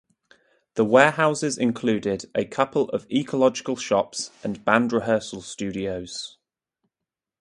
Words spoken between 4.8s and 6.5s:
rehearsal studios.